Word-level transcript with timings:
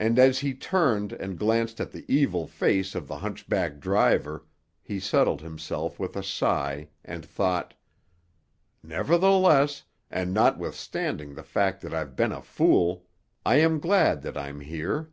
And 0.00 0.18
as 0.18 0.38
he 0.38 0.54
turned 0.54 1.12
and 1.12 1.38
glanced 1.38 1.78
at 1.78 1.90
the 1.92 2.06
evil 2.08 2.46
face 2.46 2.94
of 2.94 3.06
the 3.06 3.18
hunchback 3.18 3.80
driver 3.80 4.46
he 4.82 4.98
settled 4.98 5.42
himself 5.42 6.00
with 6.00 6.16
a 6.16 6.22
sigh, 6.22 6.88
and 7.04 7.22
thought— 7.22 7.74
"Nevertheless, 8.82 9.82
and 10.10 10.32
notwithstanding 10.32 11.34
the 11.34 11.42
fact 11.42 11.82
that 11.82 11.92
I've 11.92 12.16
been 12.16 12.32
a 12.32 12.40
fool, 12.40 13.04
I 13.44 13.56
am 13.56 13.78
glad 13.78 14.22
that 14.22 14.38
I'm 14.38 14.60
here." 14.60 15.10